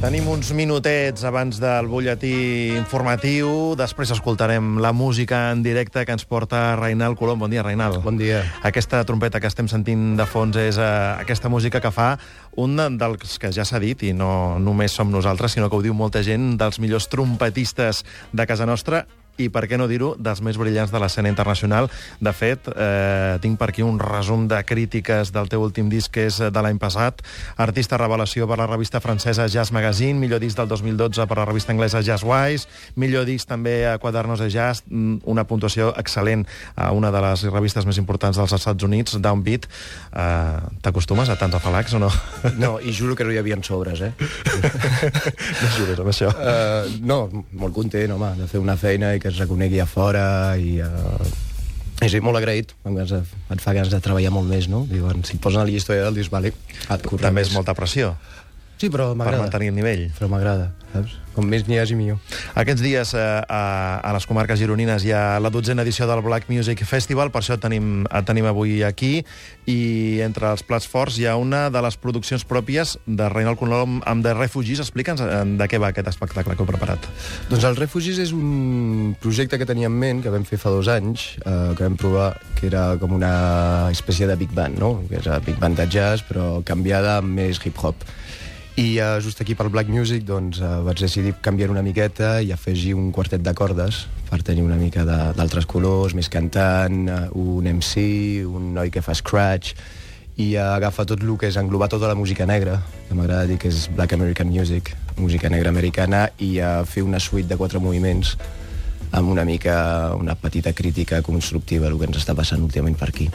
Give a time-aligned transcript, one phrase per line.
[0.00, 3.76] Tenim uns minutets abans del butlletí informatiu.
[3.78, 7.38] Després escoltarem la música en directe que ens porta Reinald Colom.
[7.44, 8.00] Bon dia, Reinald.
[8.02, 8.40] Bon dia.
[8.66, 12.14] Aquesta trompeta que estem sentint de fons és uh, aquesta música que fa
[12.58, 15.94] un dels que ja s'ha dit, i no només som nosaltres, sinó que ho diu
[15.94, 18.02] molta gent, dels millors trompetistes
[18.32, 19.04] de casa nostra,
[19.40, 21.90] i per què no dir-ho, dels més brillants de l'escena internacional.
[22.20, 26.26] De fet, eh, tinc per aquí un resum de crítiques del teu últim disc, que
[26.28, 27.22] és de l'any passat.
[27.56, 31.72] Artista revelació per la revista francesa Jazz Magazine, millor disc del 2012 per la revista
[31.72, 37.10] anglesa Jazzwise, millor disc també a Quadernos de Jazz, mm, una puntuació excel·lent a una
[37.10, 39.66] de les revistes més importants dels Estats Units, Downbeat.
[40.12, 42.10] Eh, T'acostumes a tants afalacs o no?
[42.58, 44.12] No, i juro que no hi havia sobres, eh?
[45.62, 46.30] no jures amb això.
[46.30, 50.24] Uh, no, molt content, home, de fer una feina i que es reconegui a fora
[50.58, 50.80] i...
[50.84, 51.30] Uh...
[52.00, 54.86] És molt agraït, et fa ganes de treballar molt més, no?
[54.88, 56.54] Diuen, si et posen a la llista disc, vale,
[56.88, 58.14] et També és molta pressió.
[58.80, 59.42] Sí, però per m'agrada.
[59.44, 60.06] mantenir el nivell.
[60.16, 61.18] Però m'agrada, saps?
[61.34, 62.16] Com més n'hi hagi, millor.
[62.58, 63.60] Aquests dies eh, a,
[64.00, 67.58] a les comarques gironines hi ha la dotzena edició del Black Music Festival, per això
[67.58, 69.20] et tenim, et tenim avui aquí,
[69.68, 69.76] i
[70.24, 74.24] entre els plats forts hi ha una de les produccions pròpies de Reinald Colom amb
[74.24, 74.80] The Refugees.
[74.80, 77.04] Explica'ns eh, de què va aquest espectacle que heu preparat.
[77.52, 80.88] Doncs el Refugees és un projecte que tenia en ment, que vam fer fa dos
[80.88, 84.94] anys, eh, que vam provar, que era com una espècie de big band, no?
[85.12, 88.08] Que és a big band de jazz, però canviada amb més hip-hop.
[88.80, 92.48] I uh, just aquí pel Black Music doncs, uh, vaig decidir canviar una miqueta i
[92.54, 97.68] afegir un quartet de cordes per tenir una mica d'altres colors, més cantant, uh, un
[97.68, 99.74] MC, un noi que fa scratch,
[100.40, 102.78] i uh, agafa tot el que és englobar tota la música negra,
[103.10, 107.20] que m'agrada dir que és Black American Music, música negra americana, i uh, fer una
[107.20, 108.32] suite de quatre moviments
[109.12, 113.28] amb una mica una petita crítica constructiva del que ens està passant últimament per aquí.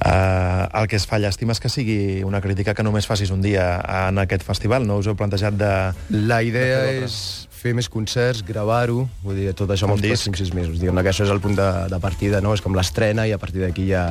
[0.00, 3.42] Uh, el que es fa llàstima és que sigui una crítica que només facis un
[3.44, 3.66] dia
[4.08, 4.86] en aquest festival.
[4.88, 5.72] No us heu plantejat de...
[6.14, 7.16] La idea De és
[7.60, 10.14] fer més concerts, gravar-ho, vull dir, tot això amb els disc.
[10.14, 10.78] pròxims sis mesos.
[10.80, 12.54] Diguem-ne que això és el punt de, de partida, no?
[12.56, 14.04] És com l'estrena i a partir d'aquí ja,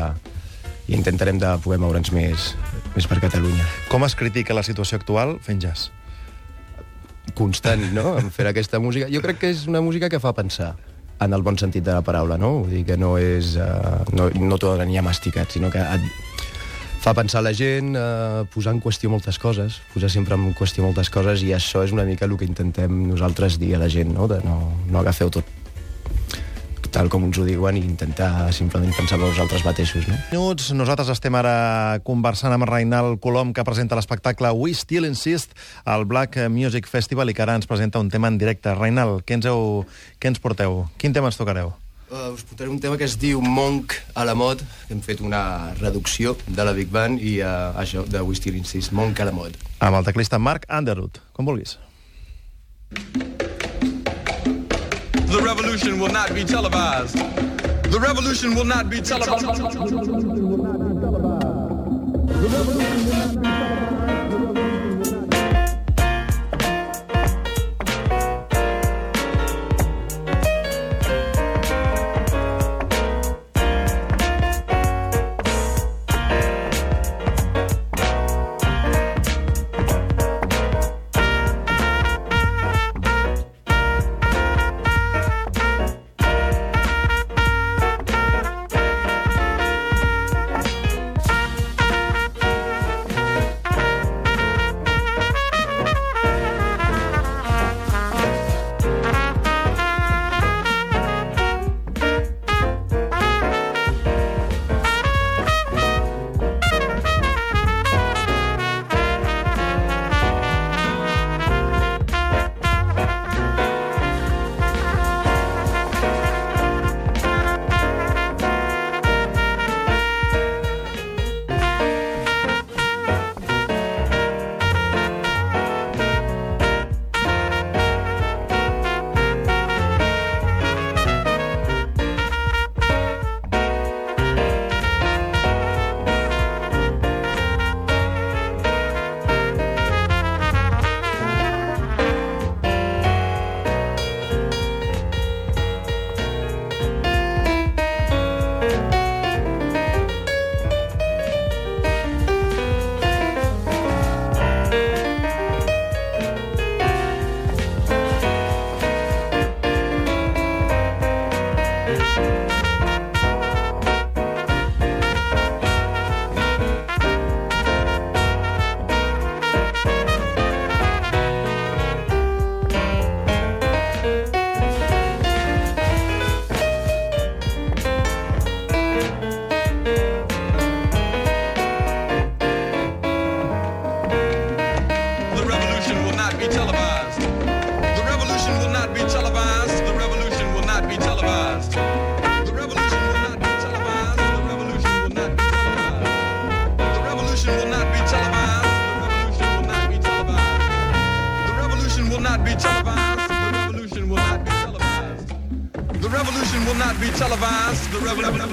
[0.86, 2.52] ja intentarem de poder moure'ns més,
[2.94, 3.66] més per Catalunya.
[3.90, 5.90] Com es critica la situació actual fent jazz?
[7.36, 9.10] Constant, no?, en fer aquesta música.
[9.12, 10.74] Jo crec que és una música que fa pensar
[11.20, 12.62] en el bon sentit de la paraula, no?
[12.64, 13.56] Vull dir que no és...
[13.60, 16.06] Uh, no, no t'ho n'hi ha masticat, sinó que et
[17.00, 21.10] fa pensar la gent, eh, posar en qüestió moltes coses, posar sempre en qüestió moltes
[21.10, 24.28] coses, i això és una mica el que intentem nosaltres dir a la gent, no?
[24.28, 24.58] De no,
[24.92, 25.48] no agafeu tot
[26.94, 30.18] tal com ens ho diuen i intentar simplement pensar en vosaltres mateixos, no?
[30.32, 35.54] Minuts, nosaltres estem ara conversant amb Reinald Colom, que presenta l'espectacle We Still Insist
[35.86, 38.74] al Black Music Festival i que ara ens presenta un tema en directe.
[38.78, 39.86] Reinald, què ens, heu,
[40.20, 40.84] què ens porteu?
[41.02, 41.76] Quin tema ens tocareu?
[42.10, 45.22] Uh, us portaré un tema que es diu Monk a la mod, que hem fet
[45.22, 49.30] una reducció de la Big Band i uh, això, de We Still Insist, Monk a
[49.30, 49.54] la mod.
[49.78, 51.78] Amb el teclista Mark Underwood, com vulguis.
[55.30, 57.16] The revolution will not be televised.
[57.16, 59.46] The revolution will not be televised.
[62.26, 63.69] The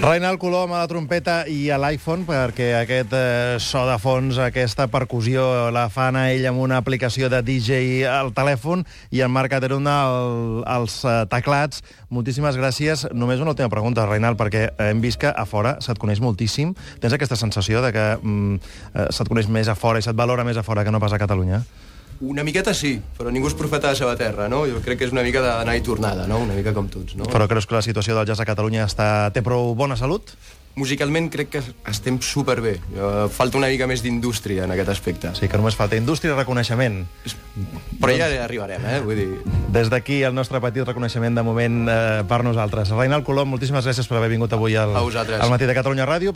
[0.05, 4.87] Reinald Colom a la trompeta i a l'iPhone, perquè aquest eh, so de fons, aquesta
[4.93, 9.56] percussió, la fan a ell amb una aplicació de DJ al telèfon, i en Marc
[9.56, 11.81] Aterunda al, als eh, teclats.
[12.12, 13.06] Moltíssimes gràcies.
[13.17, 16.76] Només una última pregunta, Reinald, perquè hem vist que a fora se't coneix moltíssim.
[17.00, 18.61] Tens aquesta sensació de que mm,
[18.93, 21.17] eh, se't coneix més a fora i se't valora més a fora que no pas
[21.17, 21.64] a Catalunya?
[22.21, 24.65] Una miqueta sí, però ningú és profeta de la seva terra, no?
[24.69, 26.39] Jo crec que és una mica d'anar i tornada, no?
[26.45, 27.25] Una mica com tots, no?
[27.29, 30.33] Però creus que la situació del jazz a Catalunya està, té prou bona salut?
[30.77, 32.75] Musicalment crec que estem superbé.
[32.93, 35.31] Eh, Falta una mica més d'indústria en aquest aspecte.
[35.39, 36.99] Sí, que només falta indústria i reconeixement.
[38.01, 38.99] Però ja arribarem, eh?
[39.05, 39.29] Vull dir...
[39.73, 42.93] Des d'aquí el nostre petit reconeixement de moment eh, per nosaltres.
[42.93, 45.41] Reinald Colom, moltíssimes gràcies per haver vingut avui al, A vosaltres.
[45.41, 46.35] al Matí de Catalunya Ràdio.